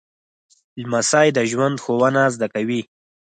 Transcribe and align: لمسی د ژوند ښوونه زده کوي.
لمسی 0.81 1.27
د 1.37 1.39
ژوند 1.51 1.75
ښوونه 1.83 2.21
زده 2.35 2.47
کوي. 2.53 2.81